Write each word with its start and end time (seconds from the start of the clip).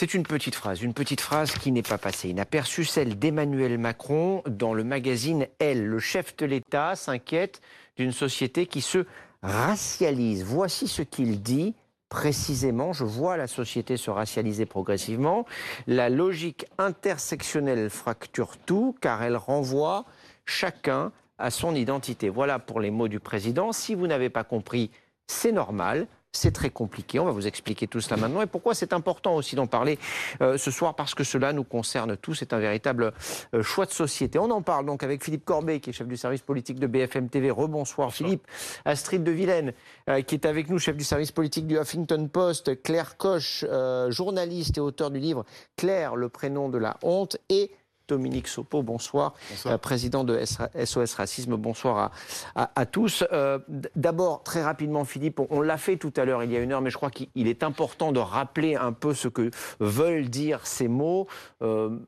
C'est 0.00 0.14
une 0.14 0.22
petite 0.22 0.54
phrase, 0.54 0.80
une 0.80 0.94
petite 0.94 1.20
phrase 1.20 1.52
qui 1.52 1.72
n'est 1.72 1.82
pas 1.82 1.98
passée 1.98 2.30
inaperçue, 2.30 2.86
celle 2.86 3.18
d'Emmanuel 3.18 3.76
Macron 3.76 4.42
dans 4.48 4.72
le 4.72 4.82
magazine 4.82 5.46
Elle. 5.58 5.84
Le 5.84 5.98
chef 5.98 6.34
de 6.38 6.46
l'État 6.46 6.96
s'inquiète 6.96 7.60
d'une 7.98 8.10
société 8.10 8.64
qui 8.64 8.80
se 8.80 9.04
racialise. 9.42 10.42
Voici 10.42 10.88
ce 10.88 11.02
qu'il 11.02 11.42
dit 11.42 11.74
précisément, 12.08 12.94
je 12.94 13.04
vois 13.04 13.36
la 13.36 13.46
société 13.46 13.98
se 13.98 14.10
racialiser 14.10 14.64
progressivement. 14.64 15.44
La 15.86 16.08
logique 16.08 16.64
intersectionnelle 16.78 17.90
fracture 17.90 18.56
tout 18.56 18.96
car 19.02 19.22
elle 19.22 19.36
renvoie 19.36 20.06
chacun 20.46 21.12
à 21.36 21.50
son 21.50 21.74
identité. 21.74 22.30
Voilà 22.30 22.58
pour 22.58 22.80
les 22.80 22.90
mots 22.90 23.08
du 23.08 23.20
président. 23.20 23.72
Si 23.72 23.94
vous 23.94 24.06
n'avez 24.06 24.30
pas 24.30 24.44
compris, 24.44 24.90
c'est 25.26 25.52
normal. 25.52 26.06
C'est 26.32 26.52
très 26.52 26.70
compliqué. 26.70 27.18
On 27.18 27.24
va 27.24 27.32
vous 27.32 27.48
expliquer 27.48 27.88
tout 27.88 28.00
cela 28.00 28.16
maintenant. 28.16 28.40
Et 28.40 28.46
pourquoi 28.46 28.72
c'est 28.74 28.92
important 28.92 29.34
aussi 29.34 29.56
d'en 29.56 29.66
parler 29.66 29.98
euh, 30.40 30.56
ce 30.58 30.70
soir? 30.70 30.94
Parce 30.94 31.16
que 31.16 31.24
cela 31.24 31.52
nous 31.52 31.64
concerne 31.64 32.16
tous. 32.16 32.34
C'est 32.34 32.52
un 32.52 32.60
véritable 32.60 33.12
euh, 33.52 33.64
choix 33.64 33.84
de 33.84 33.90
société. 33.90 34.38
On 34.38 34.50
en 34.52 34.62
parle 34.62 34.86
donc 34.86 35.02
avec 35.02 35.24
Philippe 35.24 35.44
Corbet, 35.44 35.80
qui 35.80 35.90
est 35.90 35.92
chef 35.92 36.06
du 36.06 36.16
service 36.16 36.42
politique 36.42 36.78
de 36.78 36.86
BFM 36.86 37.28
TV. 37.28 37.50
Rebonsoir 37.50 38.12
Philippe. 38.12 38.46
Astrid 38.84 39.24
de 39.24 39.32
Vilaine, 39.32 39.72
euh, 40.08 40.22
qui 40.22 40.36
est 40.36 40.46
avec 40.46 40.70
nous, 40.70 40.78
chef 40.78 40.96
du 40.96 41.02
service 41.02 41.32
politique 41.32 41.66
du 41.66 41.76
Huffington 41.76 42.28
Post. 42.28 42.80
Claire 42.84 43.16
Koch, 43.16 43.64
journaliste 44.08 44.78
et 44.78 44.80
auteur 44.80 45.10
du 45.10 45.18
livre 45.18 45.44
Claire, 45.76 46.14
le 46.14 46.28
prénom 46.28 46.68
de 46.68 46.78
la 46.78 46.96
honte. 47.02 47.38
Et 47.48 47.72
Dominique 48.10 48.48
Sopo, 48.48 48.82
bonsoir, 48.82 49.34
euh, 49.66 49.78
président 49.78 50.24
de 50.24 50.40
SOS 50.44 51.14
Racisme, 51.14 51.56
bonsoir 51.56 52.10
à, 52.56 52.86
tous. 52.86 53.24
Euh, 53.32 53.58
d'abord, 53.94 54.42
très 54.42 54.62
rapidement, 54.62 55.04
Philippe, 55.04 55.40
on, 55.50 55.60
l'a 55.60 55.78
fait 55.78 55.96
tout 55.96 56.12
à 56.16 56.24
l'heure, 56.24 56.42
il 56.42 56.50
y 56.50 56.56
a 56.56 56.60
une 56.60 56.72
heure, 56.72 56.80
mais 56.80 56.90
je 56.90 56.96
crois 56.96 57.10
qu'il 57.10 57.46
est 57.46 57.62
important 57.62 58.10
de 58.10 58.18
rappeler 58.18 58.74
un 58.74 58.92
peu 58.92 59.14
ce 59.14 59.28
que 59.28 59.50
veulent 59.78 60.28
dire 60.28 60.66
ces 60.66 60.88
mots. 60.88 61.28
Euh, 61.62 61.98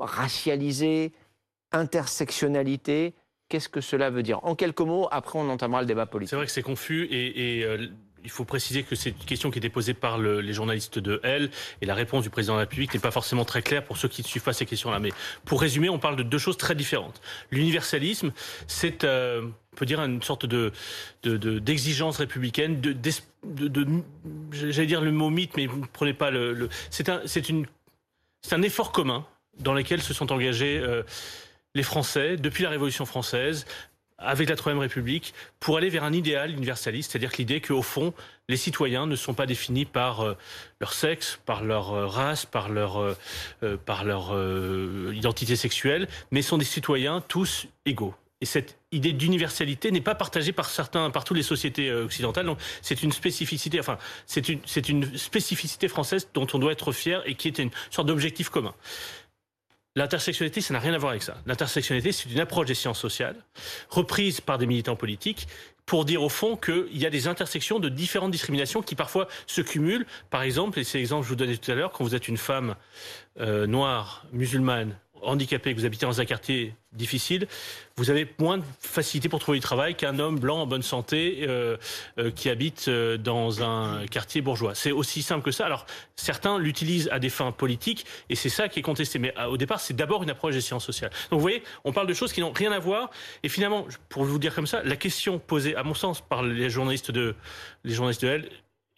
racialisé, 0.00 1.12
intersectionnalité, 1.70 3.14
qu'est-ce 3.48 3.68
que 3.68 3.80
cela 3.80 4.10
veut 4.10 4.24
dire? 4.24 4.40
En 4.42 4.56
quelques 4.56 4.80
mots, 4.80 5.06
après 5.12 5.38
on 5.38 5.48
entamera 5.48 5.80
le 5.82 5.86
débat 5.86 6.06
politique. 6.06 6.30
C'est 6.30 6.36
vrai 6.36 6.46
que 6.46 6.52
c'est 6.52 6.62
confus 6.62 7.06
et, 7.10 7.64
il 8.24 8.30
faut 8.30 8.44
préciser 8.44 8.82
que 8.82 8.94
c'est 8.94 9.10
une 9.10 9.16
question 9.16 9.50
qui 9.50 9.58
est 9.58 9.62
déposée 9.62 9.94
par 9.94 10.18
les 10.18 10.52
journalistes 10.52 10.98
de 10.98 11.20
L 11.22 11.50
et 11.80 11.86
la 11.86 11.94
réponse 11.94 12.22
du 12.22 12.30
président 12.30 12.54
de 12.54 12.58
la 12.58 12.64
République 12.64 12.94
n'est 12.94 13.00
pas 13.00 13.10
forcément 13.10 13.44
très 13.44 13.62
claire 13.62 13.84
pour 13.84 13.96
ceux 13.96 14.08
qui 14.08 14.22
ne 14.22 14.26
suivent 14.26 14.42
pas 14.42 14.52
ces 14.52 14.66
questions-là. 14.66 14.98
Mais 14.98 15.10
pour 15.44 15.60
résumer, 15.60 15.88
on 15.88 15.98
parle 15.98 16.16
de 16.16 16.22
deux 16.22 16.38
choses 16.38 16.56
très 16.56 16.74
différentes. 16.74 17.20
L'universalisme, 17.50 18.32
c'est 18.66 19.04
euh, 19.04 19.42
on 19.72 19.76
peut 19.76 19.86
dire 19.86 20.00
une 20.00 20.22
sorte 20.22 20.46
de 20.46 20.72
d'exigence 21.22 22.18
républicaine, 22.18 22.80
j'allais 24.52 24.86
dire 24.86 25.00
le 25.00 25.12
mot 25.12 25.30
mythe, 25.30 25.56
mais 25.56 25.66
vous 25.66 25.80
ne 25.80 25.86
prenez 25.86 26.14
pas 26.14 26.30
le, 26.30 26.68
c'est 26.90 27.08
un 27.08 28.62
effort 28.62 28.92
commun 28.92 29.24
dans 29.58 29.74
lequel 29.74 30.00
se 30.00 30.14
sont 30.14 30.32
engagés 30.32 30.78
euh, 30.78 31.02
les 31.74 31.82
Français 31.82 32.36
depuis 32.36 32.64
la 32.64 32.70
Révolution 32.70 33.06
française 33.06 33.66
avec 34.24 34.48
la 34.48 34.56
Troisième 34.56 34.80
République 34.80 35.34
pour 35.60 35.76
aller 35.76 35.88
vers 35.88 36.04
un 36.04 36.12
idéal 36.12 36.50
universaliste, 36.50 37.12
c'est-à-dire 37.12 37.32
que 37.32 37.38
l'idée 37.38 37.60
qu'au 37.60 37.82
fond, 37.82 38.12
les 38.48 38.56
citoyens 38.56 39.06
ne 39.06 39.16
sont 39.16 39.34
pas 39.34 39.46
définis 39.46 39.84
par 39.84 40.20
euh, 40.20 40.36
leur 40.80 40.92
sexe, 40.92 41.38
par 41.46 41.62
leur 41.62 41.92
euh, 41.92 42.06
race, 42.06 42.44
par 42.46 42.68
leur, 42.68 42.98
euh, 43.62 45.12
identité 45.14 45.56
sexuelle, 45.56 46.08
mais 46.30 46.42
sont 46.42 46.58
des 46.58 46.64
citoyens 46.64 47.22
tous 47.26 47.66
égaux. 47.86 48.14
Et 48.40 48.44
cette 48.44 48.76
idée 48.90 49.12
d'universalité 49.12 49.92
n'est 49.92 50.00
pas 50.00 50.16
partagée 50.16 50.50
par 50.50 50.68
certains, 50.68 51.10
par 51.10 51.22
toutes 51.22 51.36
les 51.36 51.44
sociétés 51.44 51.92
occidentales. 51.92 52.44
Donc, 52.44 52.58
c'est 52.82 53.04
une 53.04 53.12
spécificité, 53.12 53.78
enfin, 53.78 53.98
c'est 54.26 54.48
une 54.88 55.16
spécificité 55.16 55.86
française 55.86 56.28
dont 56.34 56.48
on 56.52 56.58
doit 56.58 56.72
être 56.72 56.90
fier 56.90 57.22
et 57.24 57.36
qui 57.36 57.46
est 57.46 57.58
une 57.58 57.70
sorte 57.90 58.08
d'objectif 58.08 58.48
commun. 58.48 58.74
L'intersectionnalité, 59.94 60.62
ça 60.62 60.72
n'a 60.72 60.80
rien 60.80 60.94
à 60.94 60.98
voir 60.98 61.10
avec 61.10 61.22
ça. 61.22 61.36
L'intersectionnalité, 61.44 62.12
c'est 62.12 62.30
une 62.30 62.40
approche 62.40 62.66
des 62.66 62.74
sciences 62.74 62.98
sociales, 62.98 63.36
reprise 63.90 64.40
par 64.40 64.56
des 64.56 64.66
militants 64.66 64.96
politiques, 64.96 65.46
pour 65.84 66.04
dire 66.04 66.22
au 66.22 66.28
fond 66.28 66.56
qu'il 66.56 66.96
y 66.96 67.04
a 67.04 67.10
des 67.10 67.28
intersections 67.28 67.78
de 67.78 67.88
différentes 67.88 68.30
discriminations 68.30 68.80
qui 68.80 68.94
parfois 68.94 69.28
se 69.46 69.60
cumulent. 69.60 70.06
Par 70.30 70.42
exemple, 70.42 70.78
et 70.78 70.84
c'est 70.84 70.98
l'exemple 70.98 71.22
que 71.22 71.26
je 71.26 71.28
vous 71.30 71.36
donnais 71.36 71.56
tout 71.56 71.70
à 71.70 71.74
l'heure, 71.74 71.90
quand 71.90 72.04
vous 72.04 72.14
êtes 72.14 72.28
une 72.28 72.38
femme 72.38 72.76
euh, 73.40 73.66
noire, 73.66 74.24
musulmane, 74.32 74.96
handicapé, 75.22 75.74
que 75.74 75.80
vous 75.80 75.86
habitez 75.86 76.06
dans 76.06 76.20
un 76.20 76.24
quartier 76.24 76.74
difficile, 76.92 77.46
vous 77.96 78.10
avez 78.10 78.28
moins 78.38 78.58
de 78.58 78.64
facilité 78.80 79.28
pour 79.28 79.38
trouver 79.38 79.58
du 79.58 79.62
travail 79.62 79.94
qu'un 79.94 80.18
homme 80.18 80.38
blanc 80.38 80.62
en 80.62 80.66
bonne 80.66 80.82
santé 80.82 81.40
euh, 81.42 81.76
euh, 82.18 82.30
qui 82.30 82.50
habite 82.50 82.88
euh, 82.88 83.16
dans 83.16 83.62
un 83.62 84.06
quartier 84.06 84.40
bourgeois. 84.40 84.74
C'est 84.74 84.92
aussi 84.92 85.22
simple 85.22 85.44
que 85.44 85.50
ça. 85.50 85.64
Alors 85.66 85.86
certains 86.16 86.58
l'utilisent 86.58 87.08
à 87.12 87.18
des 87.18 87.30
fins 87.30 87.52
politiques 87.52 88.06
et 88.28 88.34
c'est 88.34 88.48
ça 88.48 88.68
qui 88.68 88.78
est 88.78 88.82
contesté. 88.82 89.18
Mais 89.18 89.34
au 89.48 89.56
départ, 89.56 89.80
c'est 89.80 89.94
d'abord 89.94 90.22
une 90.22 90.30
approche 90.30 90.54
des 90.54 90.60
sciences 90.60 90.84
sociales. 90.84 91.10
Donc 91.30 91.38
vous 91.38 91.42
voyez, 91.42 91.62
on 91.84 91.92
parle 91.92 92.06
de 92.06 92.14
choses 92.14 92.32
qui 92.32 92.40
n'ont 92.40 92.52
rien 92.52 92.72
à 92.72 92.78
voir. 92.78 93.10
Et 93.42 93.48
finalement, 93.48 93.86
pour 94.08 94.24
vous 94.24 94.38
dire 94.38 94.54
comme 94.54 94.66
ça, 94.66 94.82
la 94.82 94.96
question 94.96 95.38
posée, 95.38 95.76
à 95.76 95.82
mon 95.82 95.94
sens, 95.94 96.20
par 96.20 96.42
les 96.42 96.70
journalistes 96.70 97.10
de 97.10 97.34
les 97.84 97.94
journalistes 97.94 98.22
de 98.22 98.28
L 98.28 98.48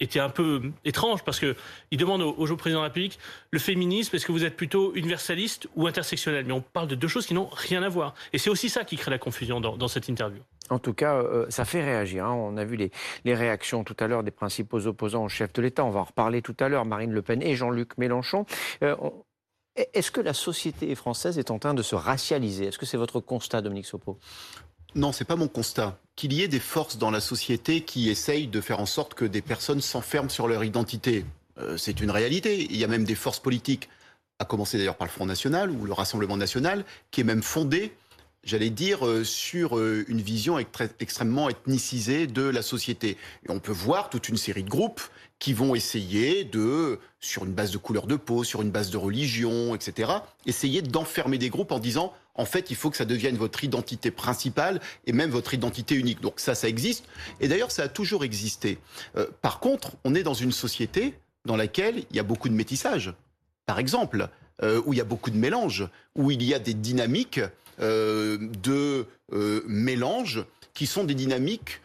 était 0.00 0.20
un 0.20 0.28
peu 0.28 0.72
étrange 0.84 1.24
parce 1.24 1.38
que 1.38 1.56
il 1.90 1.98
demande 1.98 2.22
au, 2.22 2.30
au 2.30 2.56
président 2.56 2.80
de 2.80 2.84
la 2.84 2.88
République 2.88 3.18
le 3.50 3.58
féminisme 3.58 4.16
est-ce 4.16 4.26
que 4.26 4.32
vous 4.32 4.44
êtes 4.44 4.56
plutôt 4.56 4.94
universaliste 4.94 5.68
ou 5.76 5.86
intersectionnel? 5.86 6.44
Mais 6.46 6.52
on 6.52 6.60
parle 6.60 6.88
de 6.88 6.94
deux 6.94 7.08
choses 7.08 7.26
qui 7.26 7.34
n'ont 7.34 7.48
rien 7.52 7.82
à 7.82 7.88
voir 7.88 8.14
et 8.32 8.38
c'est 8.38 8.50
aussi 8.50 8.68
ça 8.68 8.84
qui 8.84 8.96
crée 8.96 9.10
la 9.10 9.18
confusion 9.18 9.60
dans, 9.60 9.88
cette 9.88 10.08
interview. 10.08 10.40
En 10.70 10.78
tout 10.78 10.94
cas, 10.94 11.16
euh, 11.16 11.46
ça 11.50 11.64
fait 11.64 11.84
réagir. 11.84 12.24
Hein. 12.24 12.32
On 12.32 12.56
a 12.56 12.64
vu 12.64 12.76
les, 12.76 13.34
réactions 13.34 13.84
tout 13.84 13.96
à 14.00 14.06
l'heure 14.06 14.22
des 14.22 14.30
principaux 14.30 14.86
opposants 14.86 15.24
au 15.24 15.28
chef 15.28 15.52
de 15.52 15.62
l'État. 15.62 15.84
On 15.84 15.90
va 15.90 16.00
en 16.00 16.04
reparler 16.04 16.42
tout 16.42 16.56
à 16.58 16.68
l'heure, 16.68 16.84
Marine 16.84 17.12
Le 17.12 17.22
Pen 17.22 17.42
et 17.42 17.54
Jean-Luc 17.54 17.98
Mélenchon. 17.98 18.46
Euh, 18.82 18.96
est-ce 19.76 20.10
que 20.10 20.20
la 20.20 20.34
société 20.34 20.94
française 20.94 21.38
est 21.38 21.50
en 21.50 21.58
train 21.58 21.74
de 21.74 21.82
se 21.82 21.94
racialiser? 21.94 22.66
Est-ce 22.66 22.78
que 22.78 22.86
c'est 22.86 22.96
votre 22.96 23.20
constat, 23.20 23.60
Dominique 23.60 23.86
Sopo 23.86 24.18
non, 24.94 25.12
c'est 25.12 25.24
pas 25.24 25.36
mon 25.36 25.48
constat. 25.48 25.98
Qu'il 26.16 26.32
y 26.32 26.42
ait 26.42 26.48
des 26.48 26.60
forces 26.60 26.98
dans 26.98 27.10
la 27.10 27.20
société 27.20 27.80
qui 27.80 28.08
essayent 28.08 28.46
de 28.46 28.60
faire 28.60 28.78
en 28.78 28.86
sorte 28.86 29.14
que 29.14 29.24
des 29.24 29.42
personnes 29.42 29.80
s'enferment 29.80 30.28
sur 30.28 30.46
leur 30.46 30.62
identité, 30.62 31.24
euh, 31.58 31.76
c'est 31.76 32.00
une 32.00 32.10
réalité. 32.10 32.66
Il 32.70 32.76
y 32.76 32.84
a 32.84 32.88
même 32.88 33.04
des 33.04 33.16
forces 33.16 33.40
politiques, 33.40 33.88
à 34.38 34.44
commencer 34.44 34.78
d'ailleurs 34.78 34.96
par 34.96 35.06
le 35.06 35.12
Front 35.12 35.26
National 35.26 35.70
ou 35.70 35.84
le 35.84 35.92
Rassemblement 35.92 36.36
National, 36.36 36.84
qui 37.10 37.22
est 37.22 37.24
même 37.24 37.42
fondé, 37.42 37.92
j'allais 38.44 38.70
dire, 38.70 39.04
euh, 39.06 39.24
sur 39.24 39.76
euh, 39.76 40.04
une 40.06 40.20
vision 40.20 40.58
extrêmement 41.00 41.48
ethnicisée 41.48 42.28
de 42.28 42.42
la 42.42 42.62
société. 42.62 43.16
Et 43.48 43.50
on 43.50 43.58
peut 43.58 43.72
voir 43.72 44.10
toute 44.10 44.28
une 44.28 44.36
série 44.36 44.62
de 44.62 44.70
groupes 44.70 45.02
qui 45.40 45.52
vont 45.52 45.74
essayer 45.74 46.44
de, 46.44 47.00
sur 47.20 47.44
une 47.44 47.52
base 47.52 47.72
de 47.72 47.78
couleur 47.78 48.06
de 48.06 48.16
peau, 48.16 48.44
sur 48.44 48.62
une 48.62 48.70
base 48.70 48.90
de 48.90 48.96
religion, 48.96 49.74
etc., 49.74 50.12
essayer 50.46 50.82
d'enfermer 50.82 51.38
des 51.38 51.50
groupes 51.50 51.72
en 51.72 51.80
disant 51.80 52.12
en 52.34 52.44
fait, 52.44 52.70
il 52.70 52.76
faut 52.76 52.90
que 52.90 52.96
ça 52.96 53.04
devienne 53.04 53.36
votre 53.36 53.62
identité 53.64 54.10
principale 54.10 54.80
et 55.06 55.12
même 55.12 55.30
votre 55.30 55.54
identité 55.54 55.94
unique. 55.94 56.20
Donc 56.20 56.34
ça, 56.40 56.54
ça 56.54 56.68
existe. 56.68 57.06
Et 57.40 57.48
d'ailleurs, 57.48 57.70
ça 57.70 57.84
a 57.84 57.88
toujours 57.88 58.24
existé. 58.24 58.78
Euh, 59.16 59.26
par 59.40 59.60
contre, 59.60 59.92
on 60.04 60.14
est 60.14 60.22
dans 60.22 60.34
une 60.34 60.52
société 60.52 61.14
dans 61.44 61.56
laquelle 61.56 62.04
il 62.10 62.16
y 62.16 62.20
a 62.20 62.24
beaucoup 62.24 62.48
de 62.48 62.54
métissage. 62.54 63.12
Par 63.66 63.78
exemple, 63.78 64.28
euh, 64.62 64.82
où 64.84 64.92
il 64.92 64.96
y 64.96 65.00
a 65.00 65.04
beaucoup 65.04 65.30
de 65.30 65.36
mélange, 65.36 65.88
où 66.16 66.30
il 66.30 66.42
y 66.42 66.54
a 66.54 66.58
des 66.58 66.74
dynamiques 66.74 67.40
euh, 67.80 68.38
de 68.62 69.06
mélange 69.66 70.44
qui 70.74 70.86
sont 70.86 71.04
des 71.04 71.14
dynamiques 71.14 71.80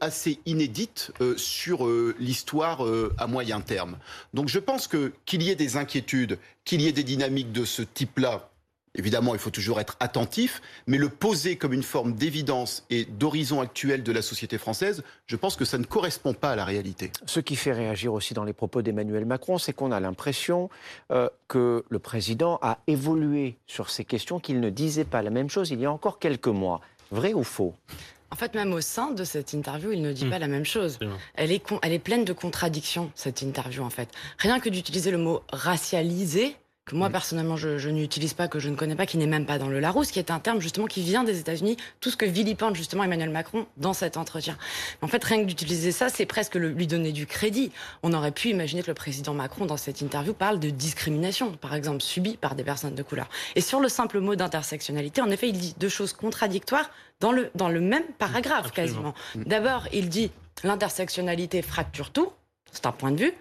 assez 0.00 0.40
inédites 0.46 1.12
sur 1.36 1.86
l'histoire 2.18 2.82
à 3.18 3.26
moyen 3.26 3.60
terme. 3.60 3.98
Donc 4.32 4.48
je 4.48 4.58
pense 4.58 4.88
que 4.88 5.12
qu'il 5.26 5.42
y 5.42 5.50
ait 5.50 5.54
des 5.54 5.76
inquiétudes, 5.76 6.38
qu'il 6.64 6.80
y 6.80 6.88
ait 6.88 6.92
des 6.92 7.04
dynamiques 7.04 7.52
de 7.52 7.66
ce 7.66 7.82
type-là 7.82 8.49
Évidemment, 8.96 9.34
il 9.34 9.40
faut 9.40 9.50
toujours 9.50 9.78
être 9.80 9.96
attentif, 10.00 10.60
mais 10.88 10.98
le 10.98 11.08
poser 11.08 11.56
comme 11.56 11.72
une 11.72 11.84
forme 11.84 12.14
d'évidence 12.14 12.84
et 12.90 13.04
d'horizon 13.04 13.60
actuel 13.60 14.02
de 14.02 14.10
la 14.10 14.20
société 14.20 14.58
française, 14.58 15.04
je 15.26 15.36
pense 15.36 15.54
que 15.54 15.64
ça 15.64 15.78
ne 15.78 15.84
correspond 15.84 16.34
pas 16.34 16.50
à 16.50 16.56
la 16.56 16.64
réalité. 16.64 17.12
Ce 17.26 17.38
qui 17.38 17.54
fait 17.54 17.72
réagir 17.72 18.12
aussi 18.12 18.34
dans 18.34 18.42
les 18.42 18.52
propos 18.52 18.82
d'Emmanuel 18.82 19.26
Macron, 19.26 19.58
c'est 19.58 19.72
qu'on 19.72 19.92
a 19.92 20.00
l'impression 20.00 20.70
euh, 21.12 21.28
que 21.46 21.84
le 21.88 21.98
président 22.00 22.58
a 22.62 22.78
évolué 22.88 23.56
sur 23.68 23.90
ces 23.90 24.04
questions, 24.04 24.40
qu'il 24.40 24.58
ne 24.58 24.70
disait 24.70 25.04
pas 25.04 25.22
la 25.22 25.30
même 25.30 25.48
chose 25.48 25.70
il 25.70 25.80
y 25.80 25.86
a 25.86 25.92
encore 25.92 26.18
quelques 26.18 26.48
mois. 26.48 26.80
Vrai 27.12 27.32
ou 27.32 27.44
faux? 27.44 27.74
En 28.32 28.36
fait, 28.36 28.54
même 28.54 28.72
au 28.72 28.80
sein 28.80 29.10
de 29.10 29.24
cette 29.24 29.52
interview, 29.52 29.90
il 29.92 30.02
ne 30.02 30.12
dit 30.12 30.26
hmm. 30.26 30.30
pas 30.30 30.38
la 30.38 30.46
même 30.46 30.64
chose. 30.64 30.98
Elle 31.34 31.50
est, 31.50 31.64
elle 31.82 31.92
est 31.92 31.98
pleine 31.98 32.24
de 32.24 32.32
contradictions, 32.32 33.10
cette 33.14 33.42
interview, 33.42 33.82
en 33.82 33.90
fait. 33.90 34.08
Rien 34.38 34.60
que 34.60 34.68
d'utiliser 34.68 35.10
le 35.10 35.18
mot 35.18 35.42
racialisé, 35.52 36.56
que 36.90 36.96
moi 36.96 37.10
personnellement 37.10 37.56
je, 37.56 37.88
n'utilise 37.88 38.34
pas, 38.34 38.48
que 38.48 38.58
je 38.58 38.68
ne 38.68 38.76
connais 38.76 38.96
pas, 38.96 39.06
qui 39.06 39.18
n'est 39.18 39.26
même 39.26 39.46
pas 39.46 39.58
dans 39.58 39.68
le 39.68 39.80
Larousse, 39.80 40.10
qui 40.10 40.18
est 40.18 40.30
un 40.30 40.40
terme 40.40 40.60
justement 40.60 40.86
qui 40.86 41.02
vient 41.02 41.24
des 41.24 41.38
États-Unis, 41.38 41.76
tout 42.00 42.10
ce 42.10 42.16
que 42.16 42.24
vilipende 42.24 42.74
justement 42.74 43.04
Emmanuel 43.04 43.30
Macron 43.30 43.66
dans 43.76 43.92
cet 43.92 44.16
entretien. 44.16 44.56
En 45.02 45.08
fait, 45.08 45.22
rien 45.22 45.40
que 45.40 45.46
d'utiliser 45.46 45.92
ça, 45.92 46.08
c'est 46.08 46.26
presque 46.26 46.56
lui 46.56 46.86
donner 46.86 47.12
du 47.12 47.26
crédit. 47.26 47.72
On 48.02 48.12
aurait 48.12 48.32
pu 48.32 48.48
imaginer 48.48 48.82
que 48.82 48.88
le 48.88 48.94
président 48.94 49.34
Macron, 49.34 49.66
dans 49.66 49.76
cette 49.76 50.00
interview, 50.00 50.32
parle 50.32 50.58
de 50.58 50.70
discrimination, 50.70 51.52
par 51.52 51.74
exemple, 51.74 52.02
subie 52.02 52.36
par 52.36 52.54
des 52.54 52.64
personnes 52.64 52.94
de 52.94 53.02
couleur. 53.02 53.28
Et 53.54 53.60
sur 53.60 53.80
le 53.80 53.88
simple 53.88 54.20
mot 54.20 54.34
d'intersectionnalité, 54.34 55.20
en 55.20 55.30
effet, 55.30 55.48
il 55.48 55.58
dit 55.58 55.74
deux 55.78 55.88
choses 55.88 56.12
contradictoires 56.12 56.90
dans 57.20 57.32
le, 57.32 57.50
dans 57.54 57.68
le 57.68 57.80
même 57.80 58.04
paragraphe 58.18 58.72
quasiment. 58.72 59.14
Mm. 59.34 59.44
D'abord, 59.44 59.86
il 59.92 60.08
dit 60.08 60.30
l'intersectionnalité 60.64 61.62
fracture 61.62 62.10
tout, 62.10 62.32
c'est 62.72 62.86
un 62.86 62.92
point 62.92 63.12
de 63.12 63.20
vue. 63.20 63.32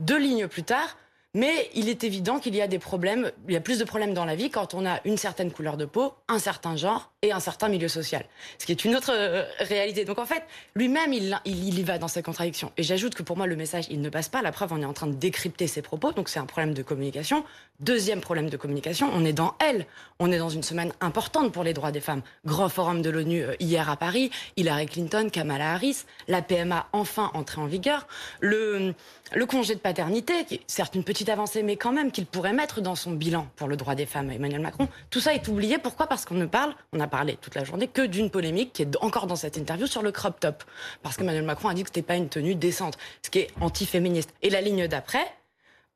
Deux 0.00 0.18
lignes 0.18 0.48
plus 0.48 0.64
tard, 0.64 0.96
Mais 1.34 1.68
il 1.74 1.88
est 1.88 2.04
évident 2.04 2.38
qu'il 2.38 2.54
y 2.54 2.62
a 2.62 2.68
des 2.68 2.78
problèmes, 2.78 3.32
il 3.48 3.54
y 3.54 3.56
a 3.56 3.60
plus 3.60 3.80
de 3.80 3.84
problèmes 3.84 4.14
dans 4.14 4.24
la 4.24 4.36
vie 4.36 4.50
quand 4.50 4.72
on 4.72 4.86
a 4.86 5.00
une 5.04 5.16
certaine 5.16 5.50
couleur 5.50 5.76
de 5.76 5.84
peau, 5.84 6.14
un 6.28 6.38
certain 6.38 6.76
genre 6.76 7.10
et 7.22 7.32
un 7.32 7.40
certain 7.40 7.68
milieu 7.68 7.88
social. 7.88 8.24
Ce 8.58 8.66
qui 8.66 8.72
est 8.72 8.84
une 8.84 8.94
autre 8.94 9.10
euh, 9.12 9.44
réalité. 9.58 10.04
Donc 10.04 10.20
en 10.20 10.26
fait, 10.26 10.44
lui-même, 10.76 11.12
il, 11.12 11.36
il, 11.44 11.76
y 11.76 11.82
va 11.82 11.98
dans 11.98 12.06
ses 12.06 12.22
contradictions. 12.22 12.70
Et 12.76 12.84
j'ajoute 12.84 13.16
que 13.16 13.24
pour 13.24 13.36
moi, 13.36 13.48
le 13.48 13.56
message, 13.56 13.86
il 13.90 14.00
ne 14.00 14.08
passe 14.10 14.28
pas. 14.28 14.42
La 14.42 14.52
preuve, 14.52 14.72
on 14.72 14.80
est 14.80 14.84
en 14.84 14.92
train 14.92 15.08
de 15.08 15.14
décrypter 15.14 15.66
ses 15.66 15.82
propos. 15.82 16.12
Donc 16.12 16.28
c'est 16.28 16.38
un 16.38 16.46
problème 16.46 16.72
de 16.72 16.82
communication. 16.84 17.44
Deuxième 17.80 18.20
problème 18.20 18.48
de 18.48 18.56
communication, 18.56 19.10
on 19.12 19.24
est 19.24 19.32
dans 19.32 19.56
elle. 19.58 19.86
On 20.20 20.30
est 20.30 20.38
dans 20.38 20.50
une 20.50 20.62
semaine 20.62 20.92
importante 21.00 21.50
pour 21.50 21.64
les 21.64 21.72
droits 21.72 21.90
des 21.90 22.00
femmes. 22.00 22.22
Grand 22.46 22.68
forum 22.68 23.02
de 23.02 23.10
l'ONU 23.10 23.42
euh, 23.42 23.54
hier 23.58 23.90
à 23.90 23.96
Paris. 23.96 24.30
Hillary 24.56 24.86
Clinton, 24.86 25.28
Kamala 25.32 25.72
Harris. 25.72 26.04
La 26.28 26.42
PMA 26.42 26.86
enfin 26.92 27.32
entrée 27.34 27.60
en 27.60 27.66
vigueur. 27.66 28.06
Le, 28.38 28.94
le 29.32 29.46
congé 29.46 29.74
de 29.74 29.80
paternité, 29.80 30.44
qui 30.44 30.56
est 30.56 30.60
certes 30.68 30.94
une 30.94 31.02
petite 31.02 31.23
avancée, 31.30 31.62
mais 31.62 31.76
quand 31.76 31.92
même 31.92 32.10
qu'il 32.10 32.26
pourrait 32.26 32.52
mettre 32.52 32.80
dans 32.80 32.94
son 32.94 33.12
bilan 33.12 33.46
pour 33.56 33.68
le 33.68 33.76
droit 33.76 33.94
des 33.94 34.06
femmes 34.06 34.30
Emmanuel 34.30 34.60
Macron. 34.60 34.88
Tout 35.10 35.20
ça 35.20 35.34
est 35.34 35.48
oublié. 35.48 35.78
Pourquoi? 35.78 36.06
Parce 36.06 36.24
qu'on 36.24 36.34
ne 36.34 36.46
parle, 36.46 36.74
on 36.92 37.00
a 37.00 37.06
parlé 37.06 37.36
toute 37.40 37.54
la 37.54 37.64
journée, 37.64 37.88
que 37.88 38.02
d'une 38.02 38.30
polémique 38.30 38.72
qui 38.72 38.82
est 38.82 38.96
encore 39.02 39.26
dans 39.26 39.36
cette 39.36 39.56
interview 39.56 39.86
sur 39.86 40.02
le 40.02 40.12
crop 40.12 40.40
top. 40.40 40.64
Parce 41.02 41.16
qu'Emmanuel 41.16 41.44
Macron 41.44 41.68
a 41.68 41.74
dit 41.74 41.82
que 41.82 41.88
ce 41.88 41.98
n'était 41.98 42.06
pas 42.06 42.16
une 42.16 42.28
tenue 42.28 42.54
décente, 42.54 42.98
ce 43.22 43.30
qui 43.30 43.40
est 43.40 43.50
anti-féministe. 43.60 44.32
Et 44.42 44.50
la 44.50 44.60
ligne 44.60 44.88
d'après, 44.88 45.24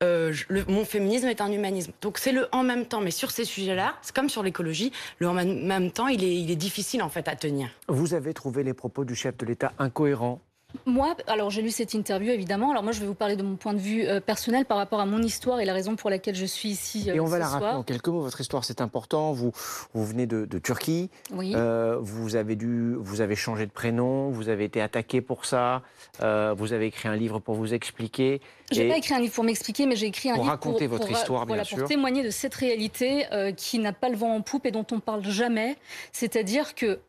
euh, 0.01 0.33
mon 0.67 0.85
féminisme 0.85 1.27
est 1.27 1.41
un 1.41 1.51
humanisme. 1.51 1.91
Donc 2.01 2.17
c'est 2.17 2.31
le 2.31 2.47
en 2.51 2.63
même 2.63 2.85
temps, 2.85 3.01
mais 3.01 3.11
sur 3.11 3.31
ces 3.31 3.43
sujets-là, 3.43 3.95
c'est 4.01 4.15
comme 4.15 4.29
sur 4.29 4.43
l'écologie, 4.43 4.91
le 5.17 5.27
en 5.27 5.33
même 5.33 5.91
temps, 5.91 6.07
il 6.07 6.23
est, 6.23 6.35
il 6.35 6.49
est 6.51 6.55
difficile 6.55 7.03
en 7.03 7.09
fait 7.09 7.27
à 7.27 7.35
tenir. 7.35 7.69
Vous 7.87 8.13
avez 8.13 8.33
trouvé 8.33 8.63
les 8.63 8.73
propos 8.73 9.03
du 9.03 9.15
chef 9.15 9.37
de 9.37 9.45
l'État 9.45 9.73
incohérents 9.77 10.39
moi, 10.85 11.15
alors 11.25 11.49
j'ai 11.49 11.63
lu 11.63 11.71
cette 11.71 11.93
interview 11.93 12.31
évidemment. 12.31 12.69
Alors 12.71 12.83
moi, 12.83 12.91
je 12.91 12.99
vais 12.99 13.07
vous 13.07 13.15
parler 13.15 13.35
de 13.35 13.41
mon 13.41 13.55
point 13.55 13.73
de 13.73 13.79
vue 13.79 14.05
euh, 14.05 14.19
personnel 14.19 14.65
par 14.65 14.77
rapport 14.77 14.99
à 14.99 15.05
mon 15.05 15.21
histoire 15.21 15.59
et 15.59 15.65
la 15.65 15.73
raison 15.73 15.95
pour 15.95 16.11
laquelle 16.11 16.35
je 16.35 16.45
suis 16.45 16.69
ici. 16.69 17.09
Euh, 17.09 17.15
et 17.15 17.19
on 17.19 17.25
va 17.25 17.39
la 17.39 17.47
rappeler 17.47 17.69
en 17.69 17.83
quelques 17.83 18.07
mots. 18.07 18.21
Votre 18.21 18.41
histoire, 18.41 18.63
c'est 18.63 18.79
important. 18.79 19.31
Vous, 19.31 19.51
vous 19.93 20.05
venez 20.05 20.27
de, 20.27 20.45
Turquie. 20.59 21.09
Oui. 21.31 21.53
Euh, 21.55 21.97
vous 22.01 22.35
avez 22.35 22.55
dû, 22.55 22.93
vous 22.99 23.21
avez 23.21 23.35
changé 23.35 23.65
de 23.65 23.71
prénom. 23.71 24.29
Vous 24.29 24.49
avez 24.49 24.65
été 24.65 24.81
attaqué 24.81 25.21
pour 25.21 25.45
ça. 25.45 25.81
vous 26.19 26.73
avez 26.73 26.87
écrit 26.87 27.09
un 27.09 27.15
livre 27.15 27.39
pour 27.39 27.55
vous 27.55 27.73
expliquer. 27.73 28.41
J'ai 28.71 28.87
pas 28.87 28.97
écrit 28.97 29.15
un 29.15 29.19
livre 29.19 29.33
pour 29.33 29.43
m'expliquer, 29.43 29.87
mais 29.87 29.95
j'ai 29.95 30.05
écrit 30.05 30.29
un 30.29 30.35
pour 30.35 30.43
livre 30.43 30.53
raconter 30.53 30.87
pour, 30.87 30.97
votre 30.97 31.09
histoire, 31.09 31.47
bien 31.47 31.63
sûr. 31.63 31.79
pour 31.79 31.87
témoigner 31.87 32.23
de 32.23 32.29
cette 32.29 32.53
réalité 32.53 33.25
qui 33.57 33.79
n'a 33.79 33.93
pas 33.93 34.09
le 34.09 34.17
vent 34.17 34.35
en 34.35 34.41
poupe 34.41 34.67
et 34.67 34.71
dont 34.71 34.85
on 34.91 34.99
parle 34.99 35.23
jamais. 35.23 35.77
C'est-à-dire 36.11 36.75
que 36.75 36.99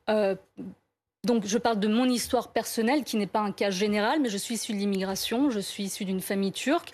donc 1.24 1.44
je 1.44 1.58
parle 1.58 1.78
de 1.78 1.86
mon 1.86 2.06
histoire 2.06 2.48
personnelle 2.48 3.04
qui 3.04 3.18
n'est 3.18 3.26
pas 3.26 3.40
un 3.40 3.52
cas 3.52 3.68
général, 3.68 4.20
mais 4.22 4.30
je 4.30 4.38
suis 4.38 4.54
issue 4.54 4.72
de 4.72 4.78
l'immigration, 4.78 5.50
je 5.50 5.60
suis 5.60 5.84
issue 5.84 6.06
d'une 6.06 6.22
famille 6.22 6.50
turque. 6.50 6.92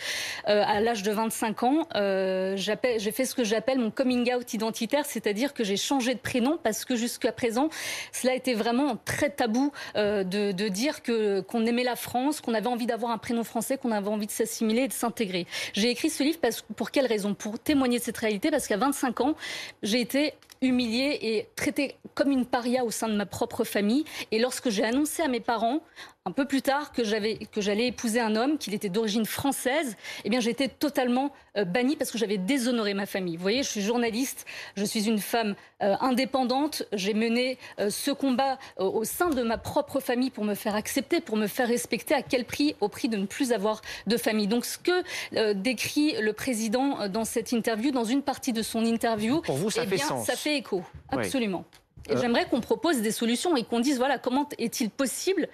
Euh, 0.49 0.65
à 0.67 0.81
l'âge 0.81 1.05
de 1.05 1.13
25 1.13 1.63
ans, 1.63 1.87
euh, 1.95 2.57
j'ai 2.57 3.13
fait 3.13 3.25
ce 3.25 3.37
que 3.37 3.45
j'appelle 3.45 3.79
mon 3.79 3.93
coming 3.93 4.35
out 4.35 4.53
identitaire, 4.53 5.07
c'est-à-dire 5.07 5.55
que 5.55 5.63
j'ai 5.63 5.77
changé 5.77 6.13
de 6.13 6.19
prénom 6.19 6.59
parce 6.61 6.85
que 6.85 6.97
jusqu'à 6.97 7.31
présent, 7.31 7.69
cela 8.11 8.35
était 8.35 8.55
vraiment 8.55 8.99
très 9.05 9.31
tabou 9.31 9.71
euh, 9.97 10.25
de, 10.25 10.69
dire 10.69 11.05
qu'on 11.05 11.65
aimait 11.65 11.85
la 11.85 11.95
France, 11.95 12.41
qu'on 12.41 12.55
avait 12.55 12.67
envie 12.67 12.87
d'avoir 12.87 13.13
un 13.13 13.19
prénom 13.19 13.45
français, 13.45 13.79
qu'on 13.79 13.93
avait 13.93 14.09
envie 14.09 14.27
de 14.27 14.33
s'assimiler 14.33 14.83
et 14.83 14.89
de 14.89 14.93
s'intégrer. 14.93 15.47
J'ai 15.73 15.91
écrit 15.91 16.11
ce 16.11 16.25
livre 16.25 16.39
parce, 16.43 16.63
pour 16.63 16.91
quelle 16.91 17.07
raison? 17.07 17.35
Pour 17.35 17.61
témoigner 17.61 18.01
de 18.01 18.05
cette 18.05 18.19
réalité, 18.19 18.51
parce 18.51 18.67
qu'à 18.67 18.77
25 18.77 19.21
ans, 19.21 19.37
j'ai 19.85 20.01
été 20.01 20.35
humiliée 20.63 21.19
et 21.23 21.49
traitée 21.57 21.97
comme 22.15 22.31
une 22.31 22.47
paria 22.47 22.85
au 22.85 22.91
sein 22.91 23.09
de 23.09 23.15
ma 23.15 23.27
propre 23.27 23.65
famille. 23.65 24.05
Et 24.31 24.39
lorsque 24.39 24.71
j'ai 24.71 24.85
annoncé 24.85 25.23
à 25.23 25.29
mes 25.29 25.41
parents 25.41 25.81
un 26.27 26.33
peu 26.33 26.45
plus 26.45 26.61
tard 26.61 26.93
que 26.93 27.05
j'avais 27.05 27.37
que 27.37 27.61
j'allais 27.61 27.87
épouser 27.87 28.21
un 28.21 28.35
homme, 28.35 28.59
qu'il 28.59 28.75
était 28.75 28.89
d'origine 28.89 29.25
française, 29.25 29.97
eh 30.25 30.29
bien 30.29 30.41
j'étais 30.41 30.69
totalement 30.69 31.31
euh, 31.57 31.65
bannie 31.65 31.95
parce 31.95 32.11
que 32.11 32.19
j'avais 32.19 32.37
déshonoré 32.37 32.95
ma 32.95 33.07
famille. 33.07 33.37
Vous 33.37 33.43
voyez, 33.43 33.63
je 33.63 33.69
suis 33.69 33.81
journaliste, 33.81 34.45
je 34.77 34.85
suis 34.85 35.07
une 35.07 35.21
femme 35.21 35.55
euh, 35.83 35.95
indépendante, 36.01 36.83
j'ai 36.93 37.15
mené 37.15 37.59
euh, 37.79 37.91
ce 37.91 38.11
combat 38.11 38.59
au 38.77 39.05
sein 39.05 39.31
de 39.31 39.43
ma 39.43 39.57
propre 39.57 40.01
famille 40.01 40.31
pour 40.31 40.45
me 40.45 40.55
faire 40.55 40.75
accepter, 40.75 41.21
pour 41.21 41.37
me 41.37 41.47
faire 41.47 41.69
respecter. 41.69 42.15
À 42.15 42.23
quel 42.23 42.45
prix? 42.45 42.75
Au 42.81 42.89
prix 42.89 43.09
de 43.09 43.17
ne 43.17 43.27
plus 43.27 43.53
avoir 43.53 43.81
de 44.09 44.17
famille. 44.17 44.49
Donc 44.49 44.65
ce 44.65 44.79
que 44.79 45.53
décrit 45.53 46.17
le 46.21 46.33
président 46.33 47.09
dans 47.09 47.25
cette 47.25 47.53
interview, 47.53 47.93
dans 47.93 48.05
une 48.05 48.23
partie 48.23 48.53
de 48.53 48.63
son 48.63 48.85
interview, 48.85 49.41
pour 49.43 49.57
vous 49.57 49.71
ça 49.71 49.83
eh 49.85 49.87
fait 49.87 49.97
bien, 49.97 50.07
sens. 50.07 50.27
Ça 50.27 50.35
fait 50.35 50.57
écho, 50.57 50.83
absolument. 51.11 51.65
Et 52.09 52.17
j'aimerais 52.17 52.47
qu'on 52.47 52.61
propose 52.61 53.01
des 53.03 53.11
solutions 53.11 53.57
et 53.57 53.65
qu'on 53.65 53.81
dise 53.81 53.99
voilà 53.99 54.19
comment 54.19 54.49
est-il 54.59 54.91
possible 54.91 55.49